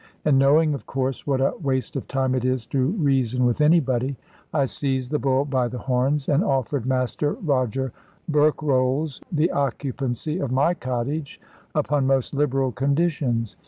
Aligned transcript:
And 0.25 0.39
knowing 0.39 0.73
of 0.73 0.87
course 0.87 1.27
what 1.27 1.41
a 1.41 1.53
waste 1.61 1.95
of 1.95 2.07
time 2.07 2.33
it 2.33 2.43
is 2.43 2.65
to 2.65 2.83
reason 2.85 3.45
with 3.45 3.61
anybody, 3.61 4.15
I 4.51 4.65
seized 4.65 5.11
the 5.11 5.19
bull 5.19 5.45
by 5.45 5.67
the 5.67 5.77
horns, 5.77 6.27
and 6.27 6.43
offered 6.43 6.87
Master 6.87 7.33
Roger 7.33 7.93
Berkrolles 8.27 9.21
the 9.31 9.51
occupancy 9.51 10.39
of 10.39 10.51
my 10.51 10.73
cottage 10.73 11.39
upon 11.75 12.07
most 12.07 12.33
liberal 12.33 12.71
conditions. 12.71 13.55